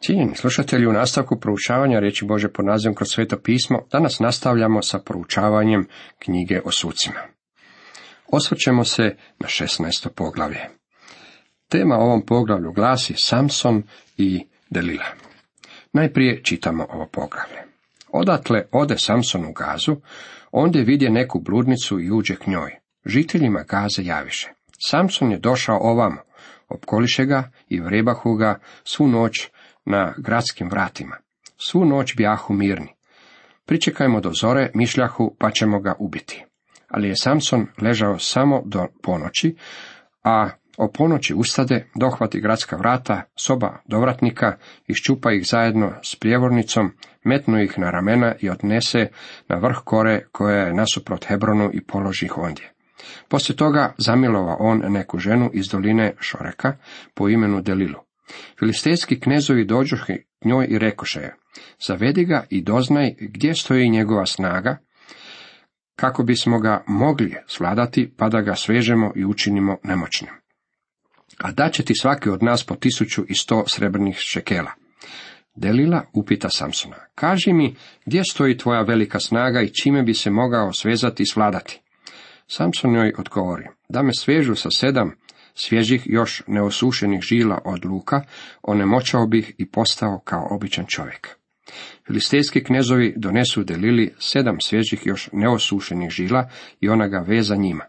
Cijenjeni 0.00 0.34
slušatelji, 0.34 0.86
u 0.86 0.92
nastavku 0.92 1.40
proučavanja 1.40 1.98
riječi 1.98 2.24
Bože 2.24 2.48
pod 2.48 2.64
nazivom 2.64 2.94
kroz 2.94 3.08
sveto 3.08 3.38
pismo, 3.38 3.78
danas 3.92 4.18
nastavljamo 4.20 4.82
sa 4.82 4.98
proučavanjem 4.98 5.86
knjige 6.18 6.60
o 6.64 6.70
sucima. 6.70 7.20
Osvrćemo 8.32 8.84
se 8.84 9.16
na 9.38 9.46
16. 9.48 10.08
poglavlje. 10.08 10.68
Tema 11.68 11.96
ovom 11.96 12.26
poglavlju 12.26 12.72
glasi 12.72 13.14
Samson 13.16 13.82
i 14.16 14.46
Delila. 14.70 15.06
Najprije 15.92 16.42
čitamo 16.42 16.86
ovo 16.90 17.06
poglavlje. 17.06 17.62
Odatle 18.12 18.62
ode 18.72 18.98
Samson 18.98 19.44
u 19.44 19.52
gazu, 19.52 19.96
ondje 20.52 20.82
vidje 20.82 21.10
neku 21.10 21.40
bludnicu 21.40 22.00
i 22.00 22.10
uđe 22.10 22.36
k 22.36 22.46
njoj. 22.46 22.76
Žiteljima 23.06 23.62
gaze 23.62 24.02
javiše. 24.04 24.48
Samson 24.88 25.32
je 25.32 25.38
došao 25.38 25.78
ovamo, 25.80 26.20
opkoliše 26.68 27.24
ga 27.24 27.50
i 27.68 27.80
vrebahu 27.80 28.34
ga 28.34 28.60
svu 28.84 29.08
noć 29.08 29.48
na 29.88 30.14
gradskim 30.18 30.68
vratima. 30.68 31.16
Svu 31.56 31.84
noć 31.84 32.16
bijahu 32.16 32.54
mirni. 32.54 32.94
Pričekajmo 33.66 34.20
do 34.20 34.30
zore, 34.40 34.70
mišljahu, 34.74 35.36
pa 35.38 35.50
ćemo 35.50 35.80
ga 35.80 35.94
ubiti. 35.98 36.44
Ali 36.88 37.08
je 37.08 37.16
Samson 37.16 37.66
ležao 37.82 38.18
samo 38.18 38.62
do 38.64 38.86
ponoći, 39.02 39.56
a 40.24 40.48
o 40.78 40.88
ponoći 40.88 41.34
ustade, 41.34 41.86
dohvati 41.94 42.40
gradska 42.40 42.76
vrata, 42.76 43.22
soba 43.36 43.76
dovratnika, 43.84 44.56
iščupa 44.86 45.32
ih 45.32 45.46
zajedno 45.46 45.92
s 46.02 46.16
prijevornicom, 46.16 46.92
metnu 47.24 47.62
ih 47.62 47.78
na 47.78 47.90
ramena 47.90 48.34
i 48.40 48.50
odnese 48.50 49.08
na 49.48 49.56
vrh 49.56 49.76
kore 49.84 50.24
koja 50.32 50.56
je 50.56 50.74
nasuprot 50.74 51.24
Hebronu 51.24 51.70
i 51.72 51.84
položi 51.84 52.26
ih 52.26 52.38
ondje. 52.38 52.72
Poslije 53.28 53.56
toga 53.56 53.94
zamilova 53.98 54.56
on 54.58 54.82
neku 54.92 55.18
ženu 55.18 55.50
iz 55.52 55.68
doline 55.68 56.12
Šoreka 56.20 56.76
po 57.14 57.28
imenu 57.28 57.60
Delilu. 57.60 58.07
Filistejski 58.58 59.20
knezovi 59.20 59.64
dođoše 59.64 60.16
njoj 60.44 60.66
i 60.70 60.78
rekoše 60.78 61.20
je, 61.20 61.34
zavedi 61.86 62.24
ga 62.24 62.46
i 62.50 62.62
doznaj 62.62 63.14
gdje 63.20 63.54
stoji 63.54 63.88
njegova 63.88 64.26
snaga, 64.26 64.78
kako 65.96 66.22
bismo 66.22 66.60
ga 66.60 66.84
mogli 66.86 67.34
svladati, 67.46 68.12
pa 68.16 68.28
da 68.28 68.40
ga 68.40 68.54
svežemo 68.54 69.12
i 69.16 69.24
učinimo 69.24 69.76
nemoćnim. 69.82 70.30
A 71.38 71.52
da 71.52 71.70
će 71.70 71.84
ti 71.84 71.94
svaki 72.00 72.30
od 72.30 72.42
nas 72.42 72.64
po 72.64 72.74
tisuću 72.74 73.24
i 73.28 73.34
sto 73.34 73.64
srebrnih 73.66 74.16
šekela. 74.18 74.70
Delila 75.54 76.04
upita 76.12 76.50
Samsona, 76.50 76.96
kaži 77.14 77.52
mi 77.52 77.76
gdje 78.06 78.22
stoji 78.24 78.56
tvoja 78.56 78.82
velika 78.82 79.20
snaga 79.20 79.62
i 79.62 79.74
čime 79.74 80.02
bi 80.02 80.14
se 80.14 80.30
mogao 80.30 80.72
svezati 80.72 81.22
i 81.22 81.26
svladati. 81.26 81.80
Samson 82.46 82.94
joj 82.94 83.12
odgovori, 83.18 83.64
da 83.88 84.02
me 84.02 84.12
svežu 84.14 84.54
sa 84.54 84.70
sedam 84.70 85.12
svježih 85.58 86.02
još 86.06 86.42
neosušenih 86.46 87.20
žila 87.20 87.58
od 87.64 87.84
luka, 87.84 88.22
onemoćao 88.62 89.26
bih 89.26 89.54
i 89.58 89.70
postao 89.70 90.20
kao 90.24 90.48
običan 90.50 90.86
čovjek. 90.88 91.38
Filistejski 92.06 92.64
knezovi 92.64 93.14
donesu 93.16 93.64
Delili 93.64 94.14
sedam 94.18 94.56
svježih 94.60 95.06
još 95.06 95.28
neosušenih 95.32 96.10
žila 96.10 96.50
i 96.80 96.88
ona 96.88 97.08
ga 97.08 97.18
veza 97.18 97.56
njima. 97.56 97.84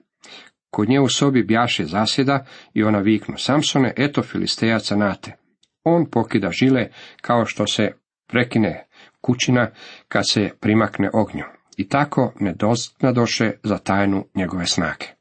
Kod 0.72 0.89
nje 0.89 1.00
u 1.00 1.09
sobi 1.09 1.44
bjaše 1.44 1.86
zasjeda 1.86 2.45
i 2.73 2.84
ona 2.84 3.00
viknu, 3.00 3.38
Samsone, 3.38 3.94
eto 3.98 4.23
filistejaca 4.23 4.95
nate. 4.95 5.36
On 5.83 6.06
pokida 6.11 6.50
žile 6.52 6.88
kao 7.22 7.45
što 7.45 7.67
se 7.67 7.92
prekine 8.28 8.88
kućina 9.22 9.70
kad 10.08 10.30
se 10.30 10.50
primakne 10.59 11.09
ognju. 11.14 11.44
I 11.78 11.89
tako 11.89 12.33
ne 12.39 12.54
doznadoše 12.54 13.52
za 13.64 13.78
tajnu 13.78 14.26
njegove 14.36 14.66
snage. 14.66 15.19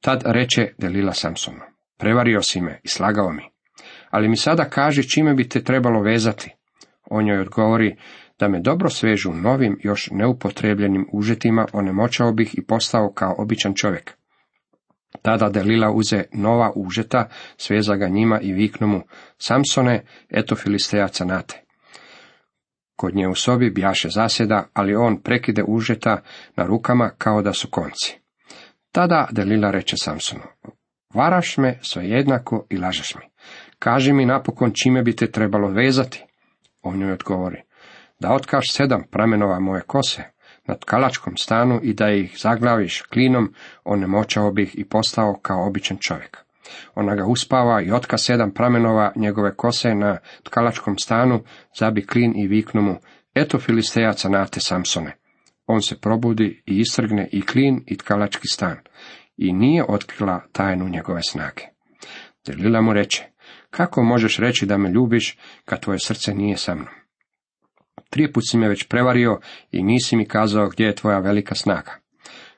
Tad 0.00 0.22
reče 0.24 0.72
Delila 0.78 1.12
Samsonu, 1.12 1.60
prevario 1.98 2.42
si 2.42 2.60
me 2.60 2.80
i 2.84 2.88
slagao 2.88 3.32
mi, 3.32 3.42
ali 4.10 4.28
mi 4.28 4.36
sada 4.36 4.64
kaži 4.64 5.08
čime 5.08 5.34
bi 5.34 5.48
te 5.48 5.64
trebalo 5.64 6.02
vezati. 6.02 6.50
On 7.10 7.28
joj 7.28 7.40
odgovori, 7.40 7.96
da 8.38 8.48
me 8.48 8.60
dobro 8.60 8.90
svežu 8.90 9.32
novim, 9.32 9.78
još 9.82 10.08
neupotrebljenim 10.12 11.08
užetima, 11.12 11.66
onemoćao 11.72 12.32
bih 12.32 12.54
i 12.58 12.66
postao 12.66 13.12
kao 13.12 13.34
običan 13.38 13.74
čovjek. 13.74 14.12
Tada 15.22 15.48
Delila 15.48 15.90
uze 15.90 16.24
nova 16.32 16.72
užeta, 16.76 17.28
sveza 17.56 17.96
ga 17.96 18.08
njima 18.08 18.40
i 18.40 18.52
viknu 18.52 18.86
mu, 18.86 19.02
Samsone, 19.38 20.04
eto 20.30 20.56
filistejaca 20.56 21.24
nate. 21.24 21.62
Kod 22.96 23.14
nje 23.14 23.28
u 23.28 23.34
sobi 23.34 23.70
bjaše 23.70 24.08
zasjeda, 24.08 24.68
ali 24.72 24.94
on 24.94 25.22
prekide 25.22 25.64
užeta 25.66 26.22
na 26.56 26.66
rukama 26.66 27.10
kao 27.18 27.42
da 27.42 27.52
su 27.52 27.68
konci. 27.70 28.19
Tada 28.92 29.28
Delila 29.30 29.70
reče 29.70 29.96
Samsonu, 29.96 30.42
varaš 31.14 31.56
me 31.56 31.78
sve 31.82 32.08
jednako 32.08 32.66
i 32.70 32.78
lažeš 32.78 33.14
mi. 33.14 33.22
Kaži 33.78 34.12
mi 34.12 34.26
napokon 34.26 34.72
čime 34.74 35.02
bi 35.02 35.16
te 35.16 35.30
trebalo 35.30 35.68
vezati. 35.68 36.24
On 36.82 37.02
joj 37.02 37.12
odgovori, 37.12 37.62
da 38.20 38.32
otkaš 38.32 38.72
sedam 38.72 39.02
pramenova 39.10 39.60
moje 39.60 39.82
kose 39.82 40.22
na 40.66 40.74
tkalačkom 40.74 41.36
stanu 41.36 41.80
i 41.82 41.94
da 41.94 42.10
ih 42.10 42.36
zaglaviš 42.38 43.02
klinom, 43.02 43.54
onemoćao 43.84 44.52
bih 44.52 44.78
i 44.78 44.88
postao 44.88 45.38
kao 45.42 45.66
običan 45.66 45.96
čovjek. 46.00 46.38
Ona 46.94 47.14
ga 47.14 47.26
uspava 47.26 47.82
i 47.82 47.90
otka 47.90 48.18
sedam 48.18 48.54
pramenova 48.54 49.12
njegove 49.16 49.56
kose 49.56 49.94
na 49.94 50.18
tkalačkom 50.42 50.98
stanu, 50.98 51.40
zabi 51.78 52.06
klin 52.06 52.32
i 52.36 52.46
viknu 52.46 52.82
mu, 52.82 52.96
eto 53.34 53.58
filistejaca 53.58 54.28
nate 54.28 54.60
Samsone. 54.60 55.19
On 55.72 55.82
se 55.82 56.00
probudi 56.00 56.62
i 56.66 56.78
istrgne 56.80 57.28
i 57.32 57.42
klin 57.42 57.84
i 57.86 57.96
tkalački 57.96 58.48
stan, 58.48 58.76
i 59.36 59.52
nije 59.52 59.84
otkrila 59.88 60.40
tajnu 60.52 60.88
njegove 60.88 61.22
snage. 61.22 61.62
Delila 62.46 62.80
mu 62.80 62.92
reče, 62.92 63.24
kako 63.70 64.02
možeš 64.02 64.38
reći 64.38 64.66
da 64.66 64.78
me 64.78 64.90
ljubiš, 64.90 65.38
kad 65.64 65.80
tvoje 65.80 65.98
srce 65.98 66.34
nije 66.34 66.56
sa 66.56 66.74
mnom? 66.74 66.94
Trijeput 68.10 68.44
si 68.50 68.58
me 68.58 68.68
već 68.68 68.88
prevario 68.88 69.40
i 69.70 69.82
nisi 69.82 70.16
mi 70.16 70.28
kazao 70.28 70.68
gdje 70.68 70.84
je 70.84 70.94
tvoja 70.94 71.18
velika 71.18 71.54
snaga. 71.54 71.92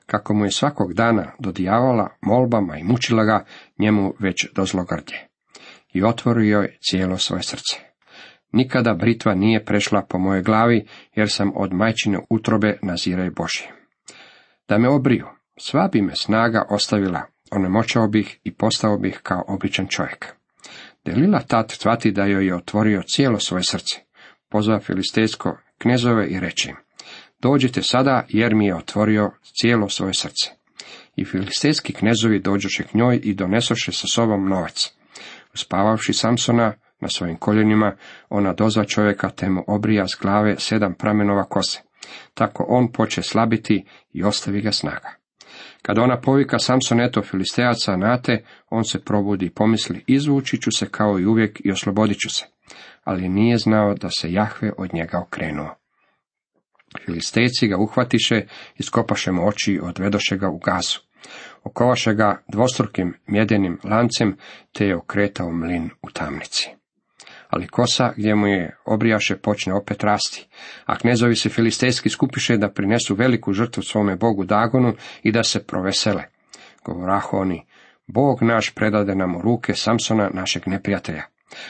Kako 0.06 0.34
mu 0.34 0.44
je 0.44 0.50
svakog 0.50 0.94
dana 0.94 1.32
dodijavala 1.38 2.16
molbama 2.22 2.78
i 2.78 2.84
mučila 2.84 3.24
ga, 3.24 3.44
njemu 3.78 4.14
već 4.18 4.46
do 4.54 4.64
zlogrdje. 4.64 5.28
I 5.92 6.02
otvorio 6.02 6.60
je 6.60 6.78
cijelo 6.80 7.18
svoje 7.18 7.42
srce. 7.42 7.91
Nikada 8.52 8.94
britva 8.94 9.34
nije 9.34 9.64
prešla 9.64 10.02
po 10.08 10.18
mojoj 10.18 10.42
glavi, 10.42 10.86
jer 11.14 11.30
sam 11.30 11.52
od 11.54 11.72
majčine 11.72 12.18
utrobe 12.30 12.78
naziraj 12.82 13.30
Boži. 13.30 13.64
Da 14.68 14.78
me 14.78 14.88
obriju, 14.88 15.26
sva 15.60 15.88
bi 15.92 16.02
me 16.02 16.16
snaga 16.16 16.66
ostavila, 16.70 17.22
onemoćao 17.50 18.08
bih 18.08 18.38
i 18.44 18.54
postao 18.54 18.98
bih 18.98 19.20
kao 19.22 19.44
običan 19.48 19.86
čovjek. 19.86 20.26
Delila 21.04 21.40
tat 21.40 21.72
tvati 21.78 22.10
da 22.10 22.24
joj 22.24 22.46
je 22.46 22.56
otvorio 22.56 23.02
cijelo 23.06 23.38
svoje 23.38 23.64
srce. 23.64 24.00
Pozva 24.48 24.80
filistejsko 24.80 25.58
knezove 25.78 26.28
i 26.28 26.40
reče 26.40 26.72
dođite 27.42 27.82
sada 27.82 28.26
jer 28.28 28.54
mi 28.54 28.66
je 28.66 28.76
otvorio 28.76 29.30
cijelo 29.60 29.88
svoje 29.88 30.14
srce. 30.14 30.50
I 31.16 31.24
filistejski 31.24 31.92
knezovi 31.92 32.38
dođoše 32.38 32.82
k 32.84 32.94
njoj 32.94 33.20
i 33.22 33.34
donesoše 33.34 33.92
sa 33.92 34.06
sobom 34.06 34.48
novac. 34.48 34.90
Uspavavši 35.54 36.12
Samsona, 36.12 36.74
na 37.02 37.08
svojim 37.08 37.36
koljenima, 37.36 37.96
ona 38.28 38.52
dozva 38.52 38.84
čovjeka 38.84 39.30
te 39.30 39.48
mu 39.48 39.64
obrija 39.66 40.08
s 40.08 40.18
glave 40.22 40.54
sedam 40.58 40.94
pramenova 40.94 41.44
kose. 41.44 41.80
Tako 42.34 42.66
on 42.68 42.92
poče 42.92 43.22
slabiti 43.22 43.84
i 44.12 44.24
ostavi 44.24 44.60
ga 44.60 44.72
snaga. 44.72 45.14
Kada 45.82 46.02
ona 46.02 46.20
povika 46.20 46.58
Samson 46.58 47.00
eto 47.00 47.22
filistejaca 47.22 47.96
nate, 47.96 48.44
on 48.70 48.84
se 48.84 49.04
probudi 49.04 49.46
i 49.46 49.50
pomisli, 49.50 50.04
izvući 50.06 50.60
ću 50.60 50.70
se 50.70 50.86
kao 50.90 51.18
i 51.18 51.26
uvijek 51.26 51.60
i 51.64 51.72
oslobodit 51.72 52.18
ću 52.18 52.30
se. 52.30 52.46
Ali 53.04 53.28
nije 53.28 53.58
znao 53.58 53.94
da 53.94 54.10
se 54.10 54.32
Jahve 54.32 54.72
od 54.78 54.94
njega 54.94 55.18
okrenuo. 55.18 55.74
Filistejci 57.04 57.68
ga 57.68 57.76
uhvatiše, 57.78 58.42
iskopaše 58.78 59.32
mu 59.32 59.48
oči 59.48 59.72
i 59.72 59.80
odvedoše 59.80 60.36
ga 60.36 60.48
u 60.48 60.58
gazu. 60.58 60.98
Okovaše 61.64 62.14
ga 62.14 62.42
dvostrukim 62.48 63.14
mjedenim 63.26 63.78
lancem, 63.84 64.36
te 64.72 64.86
je 64.86 64.96
okretao 64.96 65.52
mlin 65.52 65.90
u 66.02 66.10
tamnici 66.10 66.81
ali 67.52 67.66
kosa 67.66 68.12
gdje 68.16 68.34
mu 68.34 68.46
je 68.46 68.76
obrijaše 68.84 69.36
počne 69.36 69.74
opet 69.74 70.04
rasti, 70.04 70.46
a 70.86 70.96
knezovi 70.96 71.36
se 71.36 71.48
filistejski 71.48 72.08
skupiše 72.08 72.56
da 72.56 72.68
prinesu 72.68 73.14
veliku 73.14 73.52
žrtvu 73.52 73.82
svome 73.82 74.16
bogu 74.16 74.44
Dagonu 74.44 74.94
i 75.22 75.32
da 75.32 75.42
se 75.42 75.66
provesele. 75.66 76.22
Govoraho 76.84 77.36
oni, 77.36 77.66
Bog 78.06 78.42
naš 78.42 78.74
predade 78.74 79.14
nam 79.14 79.36
u 79.36 79.42
ruke 79.42 79.74
Samsona, 79.74 80.30
našeg 80.34 80.62
neprijatelja. 80.66 81.22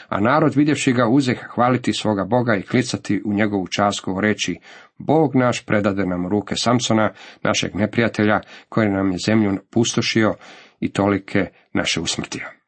A 0.09 0.21
narod 0.21 0.55
vidjevši 0.55 0.93
ga 0.93 1.09
uzeh 1.09 1.39
hvaliti 1.55 1.93
svoga 1.93 2.25
Boga 2.25 2.57
i 2.57 2.63
klicati 2.63 3.23
u 3.25 3.33
njegovu 3.33 3.67
čast 3.67 4.05
govoreći, 4.05 4.59
Bog 4.99 5.35
naš 5.35 5.67
predade 5.67 6.07
nam 6.07 6.27
u 6.27 6.29
ruke 6.29 6.55
Samsona, 6.57 7.13
našeg 7.43 7.75
neprijatelja, 7.75 8.41
koji 8.69 8.89
nam 8.89 9.13
je 9.13 9.19
zemlju 9.27 9.59
pustošio 9.71 10.35
i 10.81 10.93
tolike 10.93 11.47
naše 11.73 12.01
usmrtio. 12.01 12.62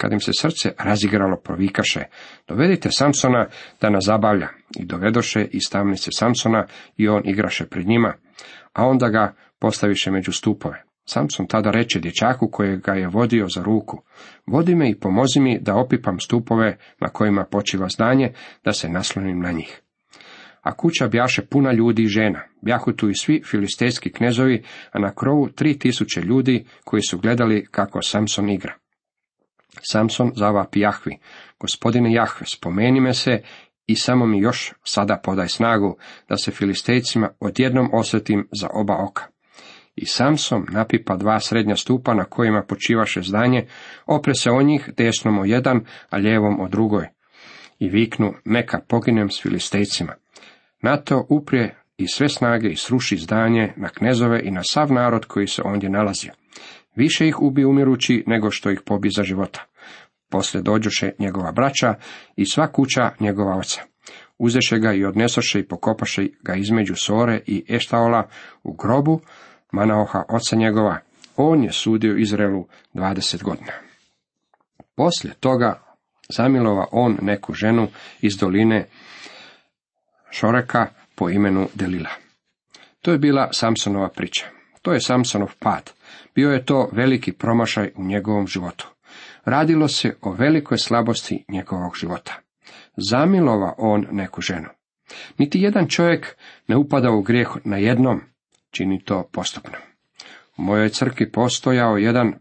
Kad 0.00 0.12
im 0.12 0.20
se 0.20 0.32
srce 0.40 0.72
razigralo, 0.78 1.36
provikaše, 1.36 2.04
dovedite 2.48 2.88
Samsona 2.92 3.46
da 3.80 3.90
nas 3.90 4.04
zabavlja. 4.04 4.48
I 4.78 4.84
dovedoše 4.84 5.44
iz 5.50 5.62
tamnice 5.72 6.10
Samsona 6.12 6.66
i 6.96 7.08
on 7.08 7.22
igraše 7.24 7.66
pred 7.66 7.86
njima, 7.86 8.14
a 8.72 8.86
onda 8.86 9.08
ga 9.08 9.34
postaviše 9.58 10.10
među 10.10 10.32
stupove. 10.32 10.84
Samson 11.04 11.46
tada 11.46 11.70
reče 11.70 12.00
dječaku 12.00 12.48
kojeg 12.48 12.80
ga 12.80 12.92
je 12.92 13.08
vodio 13.08 13.48
za 13.48 13.62
ruku, 13.62 14.02
vodi 14.46 14.74
me 14.74 14.90
i 14.90 15.00
pomozi 15.00 15.40
mi 15.40 15.58
da 15.60 15.76
opipam 15.76 16.20
stupove 16.20 16.76
na 17.00 17.08
kojima 17.08 17.44
počiva 17.44 17.88
zdanje, 17.88 18.32
da 18.64 18.72
se 18.72 18.88
naslonim 18.88 19.40
na 19.40 19.52
njih. 19.52 19.80
A 20.62 20.76
kuća 20.76 21.08
bjaše 21.08 21.42
puna 21.42 21.72
ljudi 21.72 22.02
i 22.02 22.06
žena, 22.06 22.40
bjahu 22.62 22.92
tu 22.92 23.08
i 23.08 23.14
svi 23.14 23.42
filistejski 23.44 24.12
knezovi, 24.12 24.62
a 24.92 24.98
na 24.98 25.14
krovu 25.14 25.48
tri 25.48 25.78
tisuće 25.78 26.20
ljudi 26.20 26.66
koji 26.84 27.02
su 27.02 27.18
gledali 27.18 27.66
kako 27.70 28.02
Samson 28.02 28.50
igra. 28.50 28.74
Samson 29.82 30.32
zavapi 30.36 30.80
Jahvi, 30.80 31.18
gospodine 31.60 32.12
Jahve, 32.12 32.46
spomeni 32.46 33.00
me 33.00 33.14
se 33.14 33.42
i 33.86 33.96
samo 33.96 34.26
mi 34.26 34.38
još 34.38 34.72
sada 34.84 35.20
podaj 35.24 35.48
snagu, 35.48 35.96
da 36.28 36.36
se 36.36 36.50
filistejcima 36.50 37.30
odjednom 37.40 37.90
osvetim 37.92 38.48
za 38.60 38.68
oba 38.72 38.96
oka. 39.08 39.24
I 39.96 40.06
Samson 40.06 40.66
napipa 40.70 41.16
dva 41.16 41.40
srednja 41.40 41.76
stupa 41.76 42.14
na 42.14 42.24
kojima 42.24 42.62
počivaše 42.62 43.22
zdanje, 43.22 43.66
opre 44.06 44.34
se 44.34 44.50
o 44.50 44.62
njih 44.62 44.90
desnom 44.96 45.38
o 45.38 45.44
jedan, 45.44 45.84
a 46.10 46.16
lijevom 46.16 46.60
o 46.60 46.68
drugoj. 46.68 47.08
I 47.78 47.88
viknu, 47.88 48.34
neka 48.44 48.80
poginem 48.88 49.30
s 49.30 49.42
filistejcima. 49.42 50.12
Na 50.82 50.96
to 50.96 51.26
uprije 51.28 51.76
i 51.96 52.08
sve 52.08 52.28
snage 52.28 52.68
i 52.68 52.76
sruši 52.76 53.16
zdanje 53.16 53.72
na 53.76 53.88
knezove 53.88 54.40
i 54.44 54.50
na 54.50 54.62
sav 54.64 54.92
narod 54.92 55.24
koji 55.24 55.46
se 55.46 55.62
ondje 55.62 55.90
nalazio. 55.90 56.32
Više 56.96 57.28
ih 57.28 57.42
ubi 57.42 57.64
umirući 57.64 58.24
nego 58.26 58.50
što 58.50 58.70
ih 58.70 58.80
pobi 58.86 59.08
za 59.16 59.22
života. 59.22 59.64
Poslije 60.28 60.62
dođoše 60.62 61.10
njegova 61.18 61.52
braća 61.52 61.94
i 62.36 62.46
sva 62.46 62.72
kuća 62.72 63.10
njegova 63.20 63.56
oca. 63.56 63.82
Uzeše 64.38 64.78
ga 64.78 64.92
i 64.92 65.04
odnesoše 65.04 65.60
i 65.60 65.68
pokopaše 65.68 66.26
ga 66.42 66.54
između 66.54 66.94
Sore 66.94 67.40
i 67.46 67.64
Eštaola 67.68 68.28
u 68.62 68.72
grobu 68.72 69.20
Manaoha 69.72 70.22
oca 70.28 70.56
njegova. 70.56 70.98
On 71.36 71.64
je 71.64 71.72
sudio 71.72 72.16
Izraelu 72.16 72.66
dvadeset 72.94 73.42
godina. 73.42 73.72
Poslije 74.96 75.34
toga 75.34 75.82
zamilova 76.28 76.86
on 76.92 77.18
neku 77.22 77.52
ženu 77.52 77.88
iz 78.20 78.36
doline 78.36 78.86
Šoreka 80.30 80.86
po 81.14 81.30
imenu 81.30 81.68
Delila. 81.74 82.10
To 83.02 83.12
je 83.12 83.18
bila 83.18 83.52
Samsonova 83.52 84.08
priča. 84.08 84.46
To 84.82 84.92
je 84.92 85.00
Samsonov 85.00 85.54
pad. 85.58 85.92
Bio 86.34 86.50
je 86.50 86.64
to 86.64 86.88
veliki 86.92 87.32
promašaj 87.32 87.90
u 87.96 88.04
njegovom 88.04 88.46
životu. 88.46 88.88
Radilo 89.44 89.88
se 89.88 90.16
o 90.22 90.32
velikoj 90.32 90.78
slabosti 90.78 91.44
njegovog 91.48 91.96
života. 91.96 92.34
Zamilova 92.96 93.74
on 93.78 94.06
neku 94.10 94.40
ženu. 94.40 94.68
Niti 95.38 95.60
jedan 95.60 95.88
čovjek 95.88 96.36
ne 96.68 96.76
upada 96.76 97.10
u 97.10 97.22
grijeh 97.22 97.48
na 97.64 97.76
jednom, 97.76 98.20
čini 98.70 99.04
to 99.04 99.28
postupno. 99.32 99.78
U 100.56 100.62
mojoj 100.62 100.88
crkvi 100.88 101.32
postojao 101.32 101.96
jedan 101.96 102.34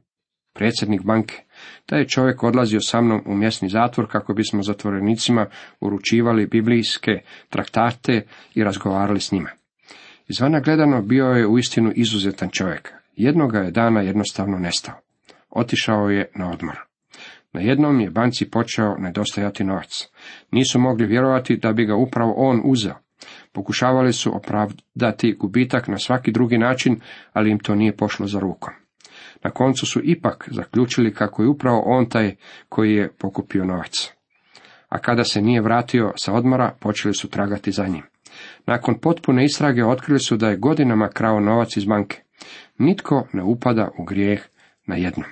predsjednik 0.53 1.01
banke. 1.01 1.43
Taj 1.85 1.99
je 1.99 2.07
čovjek 2.07 2.43
odlazio 2.43 2.81
sa 2.81 3.01
mnom 3.01 3.21
u 3.25 3.35
mjesni 3.35 3.69
zatvor 3.69 4.11
kako 4.11 4.33
bismo 4.33 4.63
zatvorenicima 4.63 5.45
uručivali 5.79 6.47
biblijske 6.47 7.11
traktate 7.49 8.25
i 8.55 8.63
razgovarali 8.63 9.19
s 9.19 9.31
njima. 9.31 9.49
Izvana 10.27 10.59
gledano 10.59 11.01
bio 11.01 11.25
je 11.25 11.47
uistinu 11.47 11.91
izuzetan 11.95 12.49
čovjek. 12.49 12.98
Jednoga 13.19 13.59
je 13.59 13.71
dana 13.71 14.01
jednostavno 14.01 14.57
nestao. 14.57 14.95
Otišao 15.49 16.09
je 16.09 16.31
na 16.35 16.51
odmor. 16.51 16.77
Na 17.53 17.61
jednom 17.61 17.99
je 17.99 18.09
banci 18.09 18.49
počeo 18.49 18.97
nedostajati 18.97 19.63
novac. 19.63 20.07
Nisu 20.51 20.79
mogli 20.79 21.05
vjerovati 21.05 21.57
da 21.57 21.73
bi 21.73 21.85
ga 21.85 21.95
upravo 21.95 22.33
on 22.37 22.61
uzeo. 22.65 22.95
Pokušavali 23.51 24.13
su 24.13 24.35
opravdati 24.35 25.35
gubitak 25.39 25.87
na 25.87 25.97
svaki 25.97 26.31
drugi 26.31 26.57
način, 26.57 26.99
ali 27.33 27.51
im 27.51 27.59
to 27.59 27.75
nije 27.75 27.97
pošlo 27.97 28.27
za 28.27 28.39
rukom. 28.39 28.73
Na 29.43 29.51
koncu 29.51 29.85
su 29.85 30.01
ipak 30.03 30.49
zaključili 30.51 31.13
kako 31.13 31.43
je 31.43 31.49
upravo 31.49 31.83
on 31.85 32.09
taj 32.09 32.35
koji 32.69 32.93
je 32.93 33.11
pokupio 33.17 33.65
novac. 33.65 34.13
A 34.89 34.97
kada 34.97 35.23
se 35.23 35.41
nije 35.41 35.61
vratio 35.61 36.13
sa 36.15 36.33
odmora, 36.33 36.75
počeli 36.79 37.13
su 37.13 37.29
tragati 37.29 37.71
za 37.71 37.87
njim. 37.87 38.03
Nakon 38.65 38.99
potpune 38.99 39.45
istrage 39.45 39.85
otkrili 39.85 40.19
su 40.19 40.37
da 40.37 40.49
je 40.49 40.57
godinama 40.57 41.09
krao 41.09 41.39
novac 41.39 41.77
iz 41.77 41.85
banke. 41.85 42.28
Nitko 42.79 43.27
ne 43.33 43.43
upada 43.43 43.91
u 43.97 44.03
grijeh 44.03 44.41
na 44.87 44.95
jednom. 44.95 45.29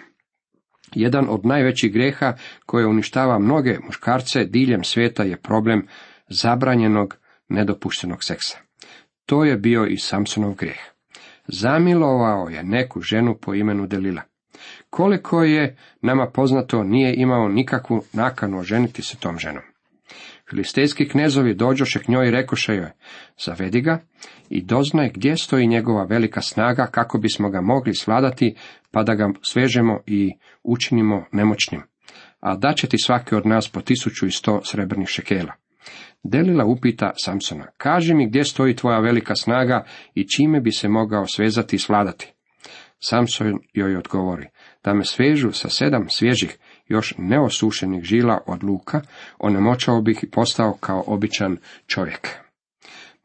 Jedan 0.96 1.26
od 1.30 1.46
najvećih 1.46 1.94
grijeha 1.94 2.34
koje 2.66 2.88
uništava 2.88 3.40
mnoge 3.40 3.78
muškarce 3.86 4.46
diljem 4.46 4.84
svijeta 4.84 5.24
je 5.24 5.38
problem 5.38 5.88
zabranjenog 6.30 7.18
nedopuštenog 7.50 8.24
seksa. 8.24 8.58
To 9.26 9.46
je 9.46 9.58
bio 9.58 9.86
i 9.86 9.98
Samsonov 9.98 10.54
grijeh. 10.54 10.80
Zamilovao 11.48 12.50
je 12.50 12.64
neku 12.64 13.02
ženu 13.02 13.38
po 13.42 13.54
imenu 13.54 13.88
Delila. 13.88 14.22
Koliko 14.90 15.44
je 15.44 15.78
nama 16.02 16.28
poznato, 16.28 16.84
nije 16.84 17.16
imao 17.16 17.50
nikakvu 17.50 18.04
nakanu 18.14 18.60
oženiti 18.60 19.02
se 19.02 19.18
tom 19.18 19.40
ženom. 19.40 19.64
Filistejski 20.50 21.08
knezovi 21.08 21.54
dođoše 21.54 22.00
k 22.00 22.08
njoj 22.08 22.28
i 22.28 22.32
rekoše 22.32 22.76
joj, 22.76 22.92
zavedi 23.46 23.82
ga 23.82 24.02
i 24.50 24.64
doznaj 24.64 25.10
gdje 25.14 25.38
stoji 25.38 25.68
njegova 25.68 26.04
velika 26.04 26.42
snaga 26.42 26.88
kako 26.92 27.18
bismo 27.18 27.50
ga 27.50 27.62
mogli 27.62 27.94
svladati, 27.96 28.56
pa 28.92 29.04
da 29.04 29.16
ga 29.16 29.30
svežemo 29.42 30.00
i 30.06 30.34
učinimo 30.64 31.26
nemoćnim. 31.32 31.82
A 32.40 32.56
da 32.56 32.74
će 32.74 32.88
ti 32.88 32.98
svaki 32.98 33.36
od 33.36 33.46
nas 33.46 33.70
po 33.70 33.82
tisuću 33.82 34.26
i 34.28 34.32
sto 34.32 34.62
srebrnih 34.64 35.08
šekela. 35.08 35.54
Delila 36.24 36.66
upita 36.66 37.12
Samsona, 37.26 37.68
kaži 37.78 38.14
mi 38.14 38.28
gdje 38.28 38.44
stoji 38.44 38.76
tvoja 38.76 39.00
velika 39.00 39.36
snaga 39.36 39.86
i 40.14 40.28
čime 40.28 40.62
bi 40.62 40.72
se 40.72 40.88
mogao 40.90 41.28
svezati 41.28 41.76
i 41.76 41.80
svladati. 41.80 42.34
Samson 43.00 43.60
joj 43.74 43.96
odgovori, 43.96 44.48
da 44.84 44.94
me 44.94 45.06
svežu 45.06 45.52
sa 45.52 45.70
sedam 45.70 46.10
svježih, 46.10 46.58
još 46.88 47.14
neosušenih 47.18 48.04
žila 48.04 48.40
od 48.46 48.64
luka, 48.64 49.02
onemoćao 49.40 50.02
bih 50.02 50.20
i 50.24 50.30
postao 50.30 50.74
kao 50.80 51.04
običan 51.08 51.58
čovjek. 51.88 52.30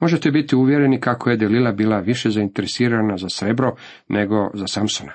Možete 0.01 0.31
biti 0.31 0.57
uvjereni 0.57 1.01
kako 1.01 1.31
je 1.31 1.37
Delila 1.37 1.73
bila 1.73 1.99
više 1.99 2.31
zainteresirana 2.31 3.17
za 3.17 3.29
srebro 3.29 3.77
nego 4.09 4.51
za 4.55 4.67
Samsona. 4.67 5.13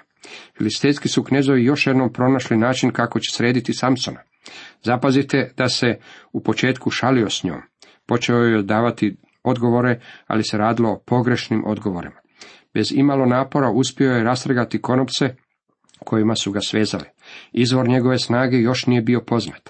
Filistejski 0.58 1.10
su 1.10 1.24
knezovi 1.24 1.64
još 1.64 1.88
jednom 1.88 2.14
pronašli 2.14 2.58
način 2.58 2.92
kako 2.92 3.20
će 3.20 3.36
srediti 3.36 3.74
Samsona. 3.74 4.20
Zapazite 4.84 5.52
da 5.58 5.70
se 5.70 5.98
u 6.34 6.44
početku 6.44 6.90
šalio 6.90 7.30
s 7.30 7.44
njom. 7.44 7.62
Počeo 8.06 8.38
je 8.38 8.64
davati 8.64 9.18
odgovore, 9.44 10.00
ali 10.28 10.44
se 10.44 10.58
radilo 10.58 10.90
o 10.90 11.00
pogrešnim 11.06 11.64
odgovorima. 11.66 12.16
Bez 12.74 12.92
imalo 12.92 13.26
napora 13.26 13.70
uspio 13.70 14.12
je 14.12 14.24
rastrgati 14.24 14.82
konopce 14.82 15.36
kojima 16.06 16.36
su 16.36 16.52
ga 16.52 16.60
svezali. 16.62 17.06
Izvor 17.52 17.88
njegove 17.88 18.20
snage 18.20 18.58
još 18.58 18.86
nije 18.86 19.02
bio 19.02 19.22
poznat. 19.22 19.70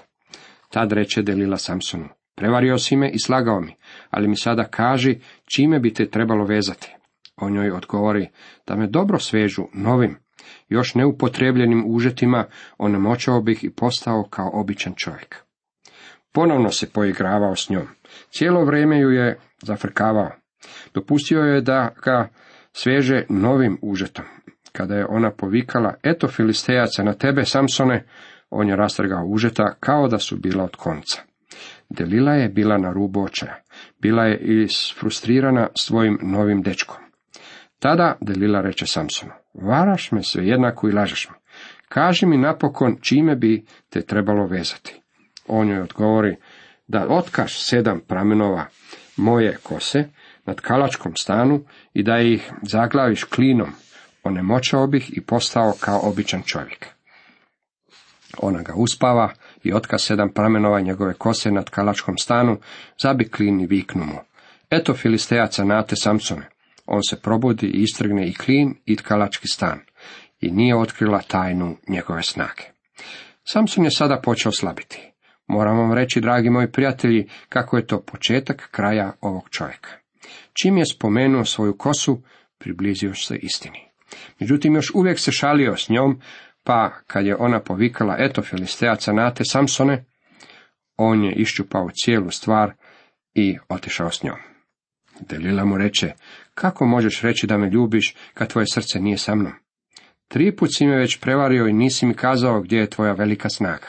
Tad 0.70 0.92
reče 0.92 1.22
Delila 1.22 1.56
Samsonu, 1.56 2.08
prevario 2.34 2.78
si 2.78 2.96
me 2.96 3.10
i 3.10 3.18
slagao 3.18 3.60
mi, 3.60 3.76
ali 4.10 4.28
mi 4.28 4.36
sada 4.36 4.64
kaži 4.64 5.18
čime 5.44 5.80
bi 5.80 5.94
te 5.94 6.10
trebalo 6.10 6.44
vezati. 6.44 6.94
On 7.36 7.52
njoj 7.52 7.70
odgovori, 7.70 8.28
da 8.66 8.76
me 8.76 8.86
dobro 8.86 9.18
svežu 9.18 9.62
novim, 9.74 10.16
još 10.68 10.94
neupotrebljenim 10.94 11.84
užetima, 11.86 12.44
onemoćao 12.78 13.40
bih 13.40 13.64
i 13.64 13.70
postao 13.70 14.24
kao 14.30 14.50
običan 14.54 14.94
čovjek. 14.96 15.36
Ponovno 16.32 16.70
se 16.70 16.90
poigravao 16.90 17.56
s 17.56 17.70
njom. 17.70 17.86
Cijelo 18.30 18.64
vrijeme 18.64 18.98
ju 18.98 19.10
je 19.10 19.38
zafrkavao. 19.62 20.30
Dopustio 20.94 21.40
je 21.40 21.60
da 21.60 21.94
ga 22.04 22.28
sveže 22.72 23.24
novim 23.28 23.78
užetom. 23.82 24.24
Kada 24.78 24.94
je 24.94 25.06
ona 25.06 25.30
povikala, 25.30 25.94
eto 26.02 26.28
filistejaca 26.28 27.02
na 27.02 27.14
tebe, 27.14 27.44
Samsone, 27.44 28.04
on 28.50 28.68
je 28.68 28.76
rastrgao 28.76 29.24
užeta 29.26 29.74
kao 29.80 30.08
da 30.08 30.18
su 30.18 30.36
bila 30.36 30.64
od 30.64 30.76
konca. 30.76 31.22
Delila 31.88 32.32
je 32.32 32.48
bila 32.48 32.78
na 32.78 32.92
rubu 32.92 33.22
očaja. 33.22 33.56
Bila 34.02 34.24
je 34.24 34.38
isfrustrirana 34.38 35.68
svojim 35.74 36.18
novim 36.22 36.62
dečkom. 36.62 36.96
Tada 37.78 38.16
Delila 38.20 38.60
reče 38.60 38.86
Samsonu, 38.86 39.32
varaš 39.54 40.12
me 40.12 40.22
sve 40.22 40.46
jednako 40.46 40.88
i 40.88 40.92
lažeš 40.92 41.28
me. 41.30 41.36
Kaži 41.88 42.26
mi 42.26 42.36
napokon 42.36 42.96
čime 43.00 43.36
bi 43.36 43.64
te 43.90 44.02
trebalo 44.02 44.46
vezati. 44.46 45.00
On 45.46 45.68
joj 45.68 45.80
odgovori, 45.80 46.36
da 46.86 47.06
otkaš 47.08 47.62
sedam 47.64 48.00
pramenova 48.08 48.66
moje 49.16 49.56
kose 49.62 50.04
nad 50.44 50.60
kalačkom 50.60 51.16
stanu 51.16 51.64
i 51.94 52.02
da 52.02 52.18
ih 52.18 52.52
zaglaviš 52.62 53.24
klinom, 53.24 53.72
onemoćao 54.28 54.86
bih 54.86 55.10
i 55.16 55.20
postao 55.20 55.74
kao 55.80 56.00
običan 56.02 56.42
čovjek. 56.42 56.86
Ona 58.38 58.62
ga 58.62 58.74
uspava 58.76 59.32
i 59.64 59.72
otka 59.72 59.98
sedam 59.98 60.32
pramenova 60.32 60.80
njegove 60.80 61.14
kose 61.14 61.50
nad 61.50 61.70
kalačkom 61.70 62.18
stanu, 62.18 62.58
zabi 63.02 63.28
klin 63.28 63.60
i 63.60 63.66
viknu 63.66 64.04
mu. 64.04 64.18
Eto 64.70 64.94
filistejaca 64.94 65.64
nate 65.64 65.96
Samsone. 65.96 66.48
On 66.86 67.02
se 67.02 67.20
probudi 67.20 67.66
i 67.66 67.82
istrgne 67.82 68.28
i 68.28 68.34
klin 68.34 68.74
i 68.84 68.96
tkalački 68.96 69.48
stan. 69.48 69.80
I 70.40 70.50
nije 70.50 70.76
otkrila 70.76 71.20
tajnu 71.28 71.76
njegove 71.88 72.22
snage. 72.22 72.62
Samson 73.44 73.84
je 73.84 73.90
sada 73.90 74.20
počeo 74.20 74.52
slabiti. 74.52 75.12
Moram 75.46 75.78
vam 75.78 75.92
reći, 75.92 76.20
dragi 76.20 76.50
moji 76.50 76.72
prijatelji, 76.72 77.28
kako 77.48 77.76
je 77.76 77.86
to 77.86 78.00
početak 78.00 78.68
kraja 78.70 79.12
ovog 79.20 79.48
čovjeka. 79.50 79.90
Čim 80.52 80.76
je 80.76 80.86
spomenuo 80.86 81.44
svoju 81.44 81.76
kosu, 81.76 82.22
približio 82.58 83.14
se 83.14 83.36
istini. 83.36 83.87
Međutim, 84.40 84.74
još 84.74 84.90
uvijek 84.94 85.18
se 85.18 85.32
šalio 85.32 85.76
s 85.76 85.88
njom, 85.88 86.20
pa 86.64 86.90
kad 87.06 87.26
je 87.26 87.36
ona 87.36 87.60
povikala, 87.60 88.16
eto 88.18 88.42
filistejaca 88.42 89.12
nate 89.12 89.44
Samsone, 89.44 90.04
on 90.96 91.24
je 91.24 91.32
iščupao 91.32 91.88
cijelu 92.04 92.30
stvar 92.30 92.72
i 93.34 93.58
otišao 93.68 94.10
s 94.10 94.22
njom. 94.22 94.36
Delila 95.20 95.64
mu 95.64 95.78
reče, 95.78 96.12
kako 96.54 96.86
možeš 96.86 97.20
reći 97.20 97.46
da 97.46 97.58
me 97.58 97.70
ljubiš 97.70 98.14
kad 98.34 98.48
tvoje 98.48 98.66
srce 98.74 99.00
nije 99.00 99.18
sa 99.18 99.34
mnom? 99.34 99.52
Tri 100.28 100.56
put 100.56 100.70
si 100.74 100.86
me 100.86 100.96
već 100.96 101.20
prevario 101.20 101.66
i 101.66 101.72
nisi 101.72 102.06
mi 102.06 102.14
kazao 102.14 102.60
gdje 102.60 102.78
je 102.78 102.90
tvoja 102.90 103.12
velika 103.12 103.48
snaga. 103.48 103.86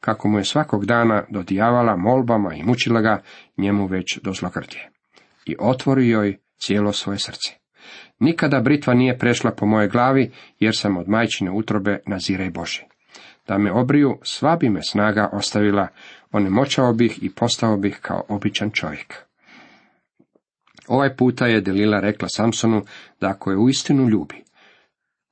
Kako 0.00 0.28
mu 0.28 0.38
je 0.38 0.44
svakog 0.44 0.86
dana 0.86 1.24
dodijavala 1.30 1.96
molbama 1.96 2.54
i 2.54 2.62
mučila 2.62 3.00
ga, 3.00 3.22
njemu 3.56 3.86
već 3.86 4.18
do 4.22 4.32
zlogrdje. 4.32 4.90
I 5.46 5.56
otvori 5.58 6.08
joj 6.08 6.38
cijelo 6.58 6.92
svoje 6.92 7.18
srce. 7.18 7.65
Nikada 8.18 8.60
britva 8.60 8.94
nije 8.94 9.18
prešla 9.18 9.50
po 9.50 9.66
moje 9.66 9.88
glavi, 9.88 10.30
jer 10.60 10.76
sam 10.76 10.96
od 10.96 11.08
majčine 11.08 11.50
utrobe 11.50 11.98
nazire 12.06 12.50
Boži. 12.50 12.82
Da 13.48 13.58
me 13.58 13.72
obriju, 13.72 14.18
sva 14.22 14.56
bi 14.56 14.68
me 14.68 14.82
snaga 14.82 15.30
ostavila, 15.32 15.88
onemoćao 16.32 16.92
bih 16.92 17.18
i 17.22 17.30
postao 17.30 17.76
bih 17.76 17.98
kao 18.02 18.24
običan 18.28 18.70
čovjek. 18.70 19.14
Ovaj 20.88 21.16
puta 21.16 21.46
je 21.46 21.60
Delila 21.60 22.00
rekla 22.00 22.28
Samsonu 22.28 22.82
da 23.20 23.28
ako 23.28 23.50
je 23.50 23.56
uistinu 23.56 24.08
ljubi, 24.08 24.44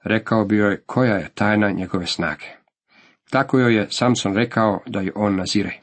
rekao 0.04 0.44
bi 0.44 0.56
joj 0.56 0.80
koja 0.86 1.14
je 1.14 1.30
tajna 1.34 1.70
njegove 1.70 2.06
snage. 2.06 2.46
Tako 3.30 3.58
joj 3.58 3.76
je 3.76 3.86
Samson 3.90 4.34
rekao 4.34 4.80
da 4.86 5.00
ju 5.00 5.12
on 5.14 5.36
nazire. 5.36 5.80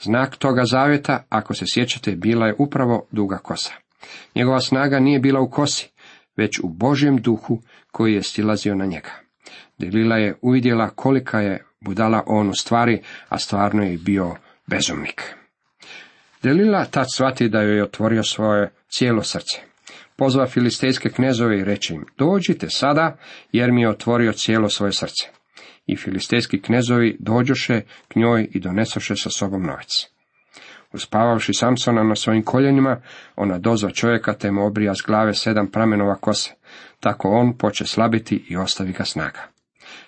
Znak 0.00 0.36
toga 0.36 0.64
zavjeta, 0.64 1.24
ako 1.28 1.54
se 1.54 1.64
sjećate, 1.68 2.16
bila 2.16 2.46
je 2.46 2.54
upravo 2.58 3.06
duga 3.10 3.38
kosa. 3.38 3.72
Njegova 4.34 4.60
snaga 4.60 4.98
nije 4.98 5.20
bila 5.20 5.40
u 5.40 5.50
kosi, 5.50 5.90
već 6.38 6.60
u 6.62 6.68
Božjem 6.68 7.16
duhu 7.16 7.62
koji 7.90 8.14
je 8.14 8.22
stilazio 8.22 8.74
na 8.74 8.86
njega. 8.86 9.10
Delila 9.78 10.16
je 10.16 10.34
uvidjela 10.42 10.90
kolika 10.90 11.40
je 11.40 11.64
budala 11.80 12.22
on 12.26 12.48
u 12.48 12.54
stvari, 12.54 13.02
a 13.28 13.38
stvarno 13.38 13.82
je 13.82 13.98
bio 13.98 14.36
bezumnik. 14.66 15.34
Delila 16.42 16.84
tad 16.84 17.06
shvati 17.14 17.48
da 17.48 17.62
joj 17.62 17.76
je 17.76 17.82
otvorio 17.82 18.22
svoje 18.22 18.70
cijelo 18.88 19.22
srce. 19.22 19.60
Pozva 20.16 20.46
filistejske 20.46 21.08
knezove 21.08 21.58
i 21.58 21.64
reče 21.64 21.94
im, 21.94 22.06
dođite 22.18 22.70
sada, 22.70 23.16
jer 23.52 23.72
mi 23.72 23.82
je 23.82 23.88
otvorio 23.88 24.32
cijelo 24.32 24.68
svoje 24.68 24.92
srce. 24.92 25.26
I 25.86 25.96
filistejski 25.96 26.62
knezovi 26.62 27.16
dođoše 27.20 27.80
k 28.08 28.16
njoj 28.16 28.48
i 28.52 28.60
donesoše 28.60 29.16
sa 29.16 29.30
sobom 29.30 29.62
novac. 29.62 30.17
Uspavavši 30.92 31.52
Samsona 31.54 32.02
na 32.02 32.14
svojim 32.16 32.42
koljenima, 32.42 33.00
ona 33.36 33.58
dozva 33.58 33.90
čovjeka 33.90 34.32
te 34.32 34.50
mu 34.50 34.66
obrija 34.66 34.94
s 34.94 35.02
glave 35.06 35.34
sedam 35.34 35.70
pramenova 35.70 36.14
kose. 36.14 36.54
Tako 37.00 37.28
on 37.28 37.56
poče 37.58 37.86
slabiti 37.86 38.44
i 38.48 38.56
ostavi 38.56 38.92
ga 38.92 39.04
snaga. 39.04 39.40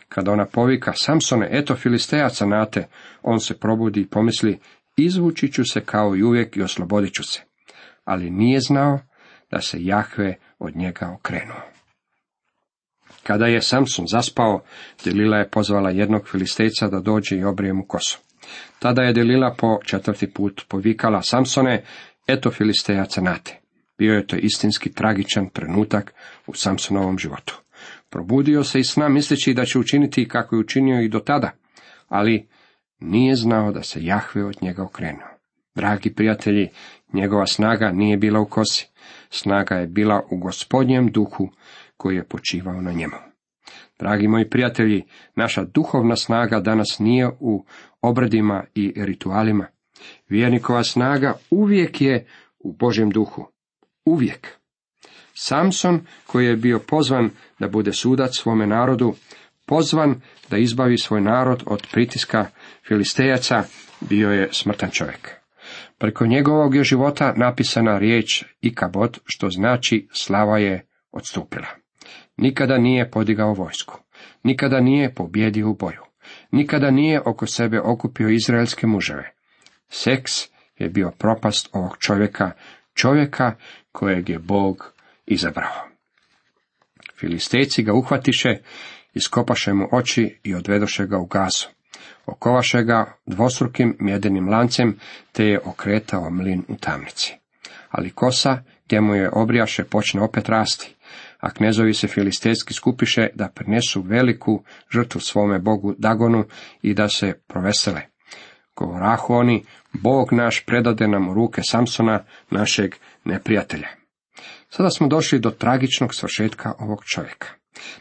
Kada 0.08 0.32
ona 0.32 0.46
povika, 0.46 0.92
Samsone, 0.92 1.48
eto 1.52 1.74
filistejaca 1.74 2.46
nate, 2.46 2.88
on 3.22 3.40
se 3.40 3.58
probudi 3.58 4.00
i 4.00 4.06
pomisli, 4.06 4.58
izvući 4.96 5.52
ću 5.52 5.62
se 5.72 5.80
kao 5.80 6.16
i 6.16 6.22
uvijek 6.22 6.56
i 6.56 6.62
oslobodit 6.62 7.14
ću 7.14 7.22
se. 7.22 7.40
Ali 8.04 8.30
nije 8.30 8.60
znao 8.60 8.98
da 9.50 9.60
se 9.60 9.84
Jahve 9.84 10.34
od 10.58 10.76
njega 10.76 11.16
okrenuo. 11.18 11.60
Kada 13.22 13.46
je 13.46 13.62
Samson 13.62 14.06
zaspao, 14.06 14.62
Delila 15.04 15.36
je 15.36 15.48
pozvala 15.48 15.90
jednog 15.90 16.28
filistejca 16.28 16.88
da 16.88 17.00
dođe 17.00 17.36
i 17.36 17.44
obrije 17.44 17.72
mu 17.72 17.86
kosu. 17.86 18.18
Tada 18.78 19.02
je 19.02 19.12
Delila 19.12 19.54
po 19.58 19.78
četvrti 19.84 20.32
put 20.32 20.64
povikala 20.68 21.22
Samsone, 21.22 21.82
eto 22.26 22.50
filistejaca 22.50 23.20
nate. 23.20 23.60
Bio 23.98 24.14
je 24.14 24.26
to 24.26 24.36
istinski 24.36 24.92
tragičan 24.92 25.48
trenutak 25.48 26.14
u 26.46 26.54
Samsonovom 26.54 27.18
životu. 27.18 27.60
Probudio 28.10 28.64
se 28.64 28.80
i 28.80 28.84
sna 28.84 29.08
misleći 29.08 29.54
da 29.54 29.64
će 29.64 29.78
učiniti 29.78 30.28
kako 30.28 30.56
je 30.56 30.60
učinio 30.60 31.00
i 31.00 31.08
do 31.08 31.18
tada, 31.18 31.50
ali 32.08 32.48
nije 33.00 33.36
znao 33.36 33.72
da 33.72 33.82
se 33.82 34.04
Jahve 34.04 34.44
od 34.44 34.56
njega 34.62 34.82
okrenuo. 34.82 35.28
Dragi 35.74 36.14
prijatelji, 36.14 36.68
njegova 37.12 37.46
snaga 37.46 37.92
nije 37.92 38.16
bila 38.16 38.40
u 38.40 38.46
kosi, 38.46 38.88
snaga 39.30 39.74
je 39.74 39.86
bila 39.86 40.22
u 40.30 40.36
gospodnjem 40.36 41.10
duhu 41.10 41.50
koji 41.96 42.16
je 42.16 42.24
počivao 42.24 42.80
na 42.80 42.92
njemu. 42.92 43.29
Dragi 43.98 44.28
moji 44.28 44.50
prijatelji, 44.50 45.04
naša 45.36 45.64
duhovna 45.64 46.16
snaga 46.16 46.60
danas 46.60 46.96
nije 46.98 47.30
u 47.40 47.64
obredima 48.00 48.64
i 48.74 48.92
ritualima. 48.96 49.66
Vjernikova 50.28 50.84
snaga 50.84 51.34
uvijek 51.50 52.00
je 52.00 52.26
u 52.58 52.72
Božjem 52.72 53.10
duhu. 53.10 53.46
Uvijek. 54.04 54.48
Samson, 55.34 56.00
koji 56.26 56.46
je 56.46 56.56
bio 56.56 56.78
pozvan 56.78 57.30
da 57.58 57.68
bude 57.68 57.92
sudac 57.92 58.36
svome 58.36 58.66
narodu, 58.66 59.14
pozvan 59.66 60.20
da 60.50 60.56
izbavi 60.56 60.98
svoj 60.98 61.20
narod 61.20 61.62
od 61.66 61.86
pritiska 61.92 62.46
filistejaca, 62.88 63.64
bio 64.00 64.30
je 64.30 64.48
smrtan 64.52 64.90
čovjek. 64.90 65.30
Preko 65.98 66.26
njegovog 66.26 66.74
je 66.74 66.84
života 66.84 67.34
napisana 67.36 67.98
riječ 67.98 68.44
ikabot, 68.60 69.18
što 69.24 69.50
znači 69.50 70.08
slava 70.12 70.58
je 70.58 70.86
odstupila. 71.12 71.79
Nikada 72.40 72.78
nije 72.78 73.10
podigao 73.10 73.52
vojsku, 73.52 73.98
nikada 74.42 74.80
nije 74.80 75.14
pobjedio 75.14 75.70
u 75.70 75.74
boju, 75.74 76.02
nikada 76.50 76.90
nije 76.90 77.20
oko 77.24 77.46
sebe 77.46 77.80
okupio 77.80 78.28
izraelske 78.28 78.86
muževe. 78.86 79.32
Seks 79.88 80.32
je 80.78 80.88
bio 80.88 81.10
propast 81.18 81.68
ovog 81.72 81.96
čovjeka, 81.98 82.50
čovjeka 82.94 83.54
kojeg 83.92 84.28
je 84.28 84.38
Bog 84.38 84.92
izabrao. 85.26 85.88
Filistejci 87.18 87.82
ga 87.82 87.92
uhvatiše, 87.92 88.48
iskopaše 89.14 89.72
mu 89.72 89.88
oči 89.92 90.38
i 90.42 90.54
odvedoše 90.54 91.06
ga 91.06 91.18
u 91.18 91.26
gazu. 91.26 91.66
Okovaše 92.26 92.82
ga 92.82 93.14
dvostrukim 93.26 93.96
mjedenim 94.00 94.48
lancem, 94.48 94.98
te 95.32 95.44
je 95.44 95.60
okretao 95.64 96.30
mlin 96.30 96.64
u 96.68 96.76
tamnici. 96.76 97.34
Ali 97.90 98.10
kosa, 98.10 98.62
gdje 98.86 99.00
mu 99.00 99.14
je 99.14 99.30
obrijaše, 99.32 99.84
počne 99.84 100.22
opet 100.22 100.48
rasti, 100.48 100.94
a 101.40 101.50
knezovi 101.50 101.94
se 101.94 102.08
filistejski 102.08 102.74
skupiše 102.74 103.28
da 103.34 103.48
prinesu 103.54 104.02
veliku 104.02 104.64
žrtvu 104.94 105.20
svome 105.20 105.58
bogu 105.58 105.94
Dagonu 105.98 106.44
i 106.82 106.94
da 106.94 107.08
se 107.08 107.34
provesele. 107.46 108.00
Govorahu 108.76 109.34
oni, 109.34 109.64
Bog 109.92 110.32
naš 110.32 110.64
predade 110.66 111.08
nam 111.08 111.28
u 111.28 111.34
ruke 111.34 111.62
Samsona, 111.64 112.24
našeg 112.50 112.94
neprijatelja. 113.24 113.88
Sada 114.68 114.90
smo 114.90 115.08
došli 115.08 115.38
do 115.38 115.50
tragičnog 115.50 116.14
svršetka 116.14 116.72
ovog 116.78 117.04
čovjeka. 117.14 117.48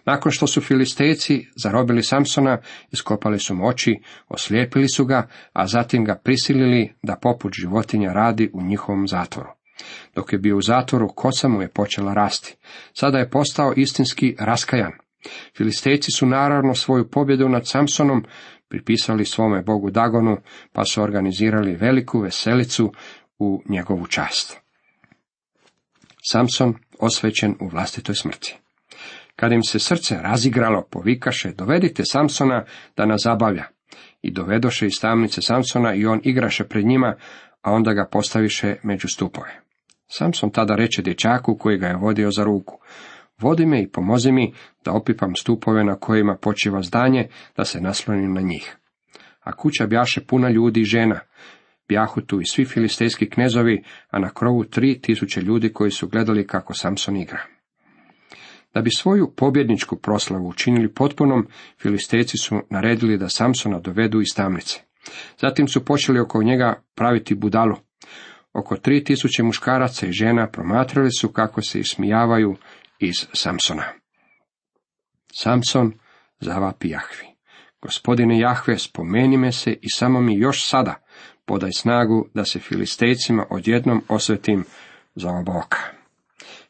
Nakon 0.06 0.32
što 0.32 0.48
su 0.48 0.62
filistejci 0.62 1.46
zarobili 1.64 2.04
Samsona, 2.04 2.58
iskopali 2.92 3.40
su 3.40 3.56
mu 3.56 3.68
oči, 3.68 4.02
oslijepili 4.28 4.90
su 4.90 5.06
ga, 5.06 5.28
a 5.54 5.68
zatim 5.68 6.06
ga 6.06 6.22
prisilili 6.24 6.94
da 7.04 7.16
poput 7.22 7.54
životinja 7.54 8.14
radi 8.14 8.50
u 8.54 8.62
njihovom 8.62 9.08
zatvoru. 9.08 9.50
Dok 10.16 10.34
je 10.34 10.40
bio 10.40 10.58
u 10.58 10.62
zatvoru, 10.62 11.08
kosa 11.16 11.48
mu 11.48 11.62
je 11.62 11.68
počela 11.68 12.14
rasti. 12.14 12.56
Sada 12.94 13.18
je 13.18 13.30
postao 13.30 13.74
istinski 13.76 14.36
raskajan. 14.40 14.92
Filistejci 15.58 16.12
su 16.12 16.26
naravno 16.26 16.76
svoju 16.76 17.10
pobjedu 17.10 17.50
nad 17.50 17.68
Samsonom 17.68 18.26
pripisali 18.70 19.26
svome 19.26 19.62
bogu 19.62 19.90
Dagonu, 19.90 20.38
pa 20.74 20.86
su 20.86 21.02
organizirali 21.02 21.76
veliku 21.76 22.20
veselicu 22.20 22.94
u 23.40 23.64
njegovu 23.70 24.08
čast. 24.08 24.58
Samson 26.32 26.76
osvećen 27.00 27.56
u 27.60 27.68
vlastitoj 27.68 28.16
smrti. 28.16 28.58
Kad 29.36 29.52
im 29.52 29.64
se 29.64 29.80
srce 29.80 30.16
razigralo, 30.22 30.88
povikaše, 30.92 31.52
dovedite 31.52 32.04
Samsona 32.06 32.66
da 32.98 33.06
nas 33.06 33.22
zabavlja. 33.24 33.64
I 34.22 34.32
dovedoše 34.32 34.86
iz 34.86 35.00
tamnice 35.02 35.42
Samsona 35.42 35.94
i 35.94 36.06
on 36.06 36.22
igraše 36.24 36.64
pred 36.64 36.86
njima, 36.86 37.16
a 37.62 37.72
onda 37.72 37.94
ga 37.94 38.08
postaviše 38.12 38.76
među 38.84 39.08
stupove. 39.08 39.69
Samson 40.12 40.50
tada 40.50 40.76
reče 40.76 41.02
dječaku 41.02 41.58
koji 41.58 41.78
ga 41.78 41.88
je 41.88 41.98
vodio 41.98 42.32
za 42.32 42.44
ruku, 42.44 42.80
vodi 43.40 43.66
me 43.66 43.82
i 43.82 43.92
pomozi 43.92 44.32
mi 44.32 44.54
da 44.86 44.92
opipam 44.92 45.36
stupove 45.36 45.84
na 45.84 45.96
kojima 45.96 46.38
počiva 46.42 46.82
zdanje, 46.82 47.28
da 47.58 47.66
se 47.66 47.82
naslonim 47.82 48.34
na 48.34 48.42
njih. 48.42 48.78
A 49.40 49.52
kuća 49.52 49.88
bjaše 49.88 50.22
puna 50.22 50.50
ljudi 50.50 50.82
i 50.82 50.86
žena, 50.86 51.20
bjahu 51.88 52.22
tu 52.22 52.42
i 52.42 52.46
svi 52.46 52.66
filistejski 52.66 53.30
knezovi, 53.30 53.84
a 54.10 54.20
na 54.20 54.30
krovu 54.30 54.64
tri 54.64 55.02
tisuće 55.02 55.42
ljudi 55.42 55.74
koji 55.74 55.92
su 55.92 56.08
gledali 56.08 56.48
kako 56.48 56.74
Samson 56.74 57.18
igra. 57.18 57.40
Da 58.74 58.82
bi 58.82 58.90
svoju 58.92 59.34
pobjedničku 59.38 59.96
proslavu 59.96 60.48
učinili 60.48 60.94
potpunom, 60.94 61.48
filistejci 61.82 62.38
su 62.38 62.60
naredili 62.70 63.18
da 63.18 63.30
Samsona 63.30 63.80
dovedu 63.80 64.22
iz 64.22 64.36
tamnice. 64.36 64.80
Zatim 65.42 65.68
su 65.68 65.86
počeli 65.86 66.20
oko 66.20 66.44
njega 66.44 66.84
praviti 66.96 67.36
budalu. 67.36 67.76
Oko 68.60 68.78
tri 68.78 69.04
tisuće 69.04 69.44
muškaraca 69.44 70.08
i 70.08 70.12
žena 70.12 70.48
promatrali 70.48 71.12
su 71.12 71.30
kako 71.30 71.62
se 71.62 71.80
ismijavaju 71.80 72.56
iz 73.00 73.16
Samsona. 73.34 73.84
Samson 75.34 75.94
zavapi 76.40 76.90
Jahvi. 76.90 77.28
Gospodine 77.82 78.40
Jahve, 78.40 78.78
spomeni 78.78 79.38
me 79.38 79.52
se 79.52 79.78
i 79.82 79.90
samo 79.90 80.22
mi 80.22 80.38
još 80.38 80.70
sada 80.70 80.96
podaj 81.46 81.72
snagu 81.72 82.28
da 82.34 82.46
se 82.46 82.60
filistejcima 82.60 83.46
odjednom 83.50 84.02
osvetim 84.08 84.66
za 85.16 85.30
oba 85.30 85.58
oka. 85.58 85.80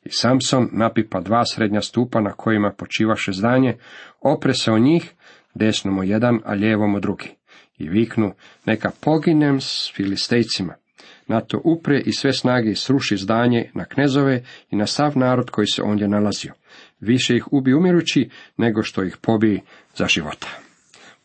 I 0.04 0.10
Samson 0.12 0.70
napipa 0.72 1.20
dva 1.20 1.46
srednja 1.46 1.82
stupa 1.82 2.22
na 2.22 2.32
kojima 2.32 2.72
počivaše 2.78 3.32
zdanje, 3.32 3.78
opre 4.22 4.54
se 4.54 4.72
o 4.72 4.80
njih, 4.80 5.14
desno 5.54 5.92
mu 5.92 6.04
jedan, 6.04 6.40
a 6.46 6.54
lijevo 6.54 6.88
mu 6.88 7.00
drugi. 7.00 7.30
I 7.78 7.90
viknu, 7.90 8.34
neka 8.66 8.92
poginem 9.02 9.62
s 9.62 9.92
filistejcima. 9.96 10.79
Na 11.28 11.42
to 11.42 11.62
upre 11.64 12.02
i 12.06 12.12
sve 12.12 12.34
snage 12.34 12.76
sruši 12.76 13.18
zdanje 13.18 13.72
na 13.74 13.86
knezove 13.86 14.44
i 14.70 14.76
na 14.76 14.86
sav 14.86 15.18
narod 15.18 15.50
koji 15.50 15.68
se 15.68 15.82
ondje 15.82 16.08
nalazio. 16.08 16.54
Više 17.00 17.36
ih 17.36 17.54
ubi 17.54 17.74
umirući, 17.74 18.30
nego 18.58 18.84
što 18.84 19.04
ih 19.04 19.18
pobi 19.22 19.62
za 19.96 20.06
života. 20.08 20.48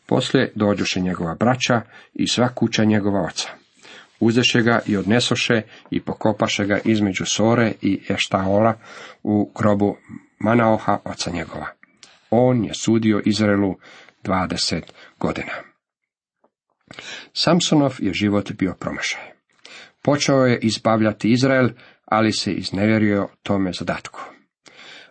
Poslije 0.05 0.51
dođoše 0.55 0.99
njegova 0.99 1.35
braća 1.35 1.81
i 2.13 2.27
sva 2.27 2.47
kuća 2.47 2.83
njegova 2.83 3.21
oca. 3.21 3.49
Uzeše 4.19 4.61
ga 4.61 4.79
i 4.85 4.97
odnesoše 4.97 5.61
i 5.91 6.01
pokopaše 6.01 6.65
ga 6.65 6.79
između 6.85 7.25
Sore 7.25 7.73
i 7.81 8.01
Eštaola 8.09 8.73
u 9.23 9.51
grobu 9.55 9.97
Manaoha 10.39 10.97
oca 11.05 11.31
njegova. 11.31 11.67
On 12.29 12.65
je 12.65 12.73
sudio 12.73 13.21
Izraelu 13.25 13.75
dvadeset 14.23 14.93
godina. 15.19 15.53
Samsonov 17.33 17.95
je 17.99 18.13
život 18.13 18.51
bio 18.51 18.73
promašaj. 18.79 19.34
Počeo 20.05 20.45
je 20.45 20.59
izbavljati 20.61 21.31
Izrael, 21.31 21.69
ali 22.05 22.31
se 22.31 22.53
iznevjerio 22.53 23.27
tome 23.43 23.71
zadatku. 23.73 24.19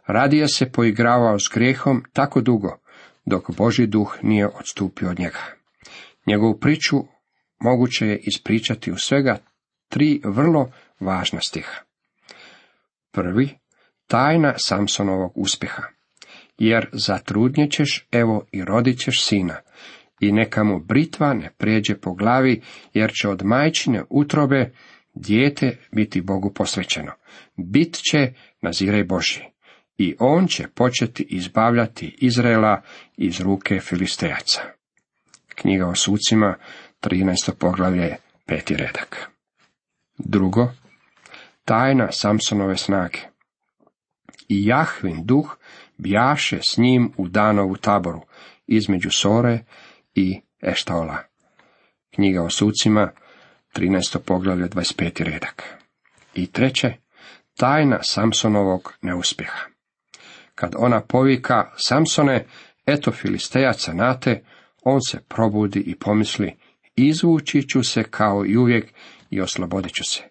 Radije 0.06 0.48
se 0.48 0.72
poigravao 0.72 1.38
s 1.38 1.48
grijehom 1.54 2.04
tako 2.12 2.40
dugo, 2.40 2.78
dok 3.24 3.50
Boži 3.56 3.86
duh 3.86 4.16
nije 4.22 4.48
odstupio 4.48 5.10
od 5.10 5.18
njega. 5.18 5.38
Njegovu 6.26 6.58
priču 6.60 6.96
moguće 7.60 8.06
je 8.06 8.20
ispričati 8.22 8.92
u 8.92 8.96
svega 8.96 9.38
tri 9.88 10.20
vrlo 10.24 10.70
važna 11.00 11.40
stiha. 11.40 11.82
Prvi, 13.12 13.58
tajna 14.06 14.54
Samsonovog 14.56 15.32
uspjeha. 15.34 15.82
Jer 16.58 16.88
zatrudnjećeš, 16.92 18.08
evo 18.12 18.46
i 18.52 18.64
rodit 18.64 18.98
ćeš 18.98 19.24
sina, 19.24 19.60
i 20.26 20.32
neka 20.32 20.64
mu 20.64 20.78
britva 20.78 21.34
ne 21.34 21.50
prijeđe 21.58 21.94
po 21.94 22.14
glavi, 22.14 22.62
jer 22.94 23.12
će 23.12 23.28
od 23.28 23.44
majčine 23.44 24.02
utrobe 24.10 24.70
dijete 25.14 25.78
biti 25.92 26.20
Bogu 26.20 26.52
posvećeno. 26.52 27.12
Bit 27.56 27.94
će 28.10 28.32
nazirej 28.62 29.04
Boži 29.04 29.40
i 29.98 30.16
on 30.18 30.46
će 30.46 30.68
početi 30.68 31.26
izbavljati 31.30 32.16
Izraela 32.18 32.82
iz 33.16 33.40
ruke 33.40 33.80
Filistejaca. 33.80 34.60
Knjiga 35.54 35.86
o 35.86 35.94
sucima, 35.94 36.54
13. 37.02 37.52
poglavlje, 37.58 38.16
peti 38.46 38.76
redak. 38.76 39.30
Drugo, 40.18 40.72
tajna 41.64 42.12
Samsonove 42.12 42.76
snage. 42.76 43.18
I 44.48 44.66
Jahvin 44.66 45.26
duh 45.26 45.56
bjaše 45.98 46.58
s 46.62 46.78
njim 46.78 47.12
u 47.16 47.28
Danovu 47.28 47.76
taboru, 47.76 48.20
između 48.66 49.10
Sore 49.10 49.58
i 50.14 50.40
Eštaola. 50.62 51.18
Knjiga 52.14 52.42
o 52.42 52.50
sucima, 52.50 53.10
13. 53.76 54.18
poglavlje, 54.18 54.68
25. 54.68 55.24
redak. 55.24 55.62
I 56.34 56.46
treće, 56.46 56.92
tajna 57.56 58.02
Samsonovog 58.02 58.94
neuspjeha. 59.02 59.60
Kad 60.54 60.74
ona 60.78 61.00
povika 61.00 61.72
Samsone, 61.76 62.46
eto 62.86 63.12
filistejaca 63.12 63.92
nate, 63.92 64.42
on 64.82 65.00
se 65.10 65.20
probudi 65.28 65.80
i 65.80 65.94
pomisli, 65.94 66.56
izvući 66.96 67.68
ću 67.68 67.82
se 67.82 68.02
kao 68.02 68.46
i 68.46 68.56
uvijek 68.56 68.92
i 69.30 69.40
oslobodit 69.40 69.92
ću 69.92 70.04
se. 70.04 70.22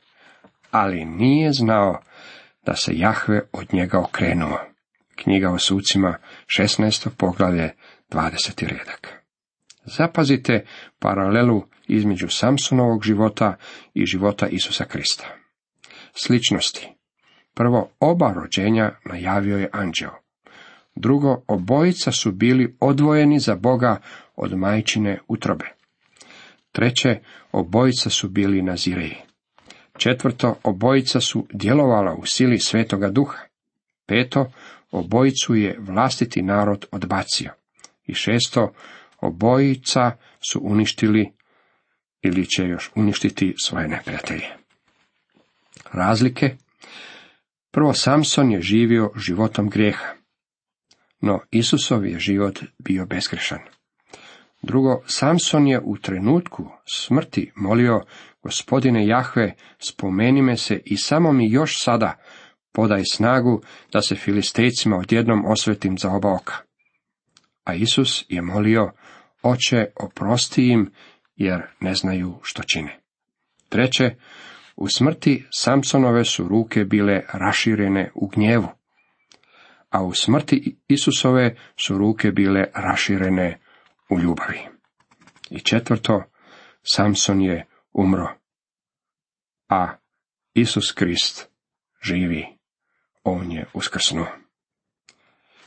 Ali 0.71 1.05
nije 1.05 1.53
znao 1.53 2.01
da 2.65 2.75
se 2.75 2.91
Jahve 2.95 3.41
od 3.51 3.73
njega 3.73 3.99
okrenuo. 3.99 4.59
Knjiga 5.15 5.49
o 5.49 5.59
sucima, 5.59 6.17
16. 6.59 7.09
poglavlje, 7.17 7.73
20. 8.09 8.67
redak. 8.67 9.22
Zapazite 9.85 10.65
paralelu 10.99 11.63
između 11.87 12.27
Samsonovog 12.29 13.03
života 13.03 13.55
i 13.93 14.05
života 14.05 14.47
Isusa 14.47 14.85
Krista. 14.85 15.25
Sličnosti. 16.15 16.89
Prvo, 17.53 17.89
oba 17.99 18.33
rođenja 18.33 18.91
najavio 19.05 19.57
je 19.57 19.69
anđeo. 19.73 20.11
Drugo, 20.95 21.43
obojica 21.47 22.11
su 22.11 22.31
bili 22.31 22.77
odvojeni 22.79 23.39
za 23.39 23.55
Boga 23.55 24.01
od 24.35 24.57
majčine 24.57 25.19
utrobe. 25.27 25.65
Treće, 26.71 27.19
obojica 27.51 28.09
su 28.09 28.29
bili 28.29 28.61
nazireji. 28.61 29.15
Četvrto, 29.97 30.55
obojica 30.63 31.19
su 31.19 31.47
djelovala 31.53 32.15
u 32.15 32.25
sili 32.25 32.59
svetoga 32.59 33.09
duha. 33.09 33.37
Peto, 34.07 34.51
obojicu 34.91 35.55
je 35.55 35.77
vlastiti 35.79 36.41
narod 36.41 36.85
odbacio. 36.91 37.51
I 38.05 38.13
šesto, 38.13 38.73
obojica 39.23 40.11
su 40.51 40.59
uništili 40.63 41.31
ili 42.21 42.45
će 42.45 42.63
još 42.63 42.91
uništiti 42.95 43.55
svoje 43.63 43.87
neprijatelje. 43.87 44.47
Razlike 45.91 46.55
Prvo, 47.73 47.93
Samson 47.93 48.51
je 48.51 48.61
živio 48.61 49.11
životom 49.15 49.69
grijeha, 49.69 50.13
no 51.21 51.39
Isusov 51.51 52.05
je 52.05 52.19
život 52.19 52.59
bio 52.79 53.05
beskrešan. 53.05 53.59
Drugo, 54.61 55.01
Samson 55.05 55.67
je 55.67 55.81
u 55.83 55.97
trenutku 55.97 56.69
smrti 56.93 57.51
molio, 57.55 58.01
gospodine 58.43 59.07
Jahve, 59.07 59.53
spomeni 59.79 60.41
me 60.41 60.57
se 60.57 60.81
i 60.85 60.97
samo 60.97 61.31
mi 61.31 61.51
još 61.51 61.83
sada 61.83 62.17
podaj 62.71 63.01
snagu 63.11 63.61
da 63.91 64.01
se 64.01 64.15
filistejcima 64.15 64.97
odjednom 64.97 65.45
osvetim 65.45 65.97
za 65.97 66.09
oba 66.09 66.33
oka. 66.33 66.53
A 67.63 67.73
Isus 67.73 68.25
je 68.29 68.41
molio, 68.41 68.91
oče, 69.41 69.85
oprosti 69.95 70.67
im, 70.67 70.91
jer 71.35 71.61
ne 71.79 71.95
znaju 71.95 72.39
što 72.43 72.63
čine. 72.63 72.99
Treće, 73.69 74.15
u 74.75 74.87
smrti 74.87 75.45
Samsonove 75.55 76.25
su 76.25 76.47
ruke 76.47 76.83
bile 76.85 77.21
raširene 77.33 78.11
u 78.15 78.27
gnjevu, 78.27 78.67
a 79.89 80.03
u 80.03 80.13
smrti 80.13 80.77
Isusove 80.87 81.55
su 81.85 81.97
ruke 81.97 82.31
bile 82.31 82.63
raširene 82.73 83.59
u 84.09 84.19
ljubavi. 84.19 84.59
I 85.49 85.59
četvrto, 85.59 86.23
Samson 86.83 87.41
je 87.41 87.67
umro, 87.93 88.27
a 89.69 89.95
Isus 90.53 90.91
Krist 90.91 91.49
živi, 92.03 92.45
on 93.23 93.51
je 93.51 93.65
uskrsnuo. 93.73 94.42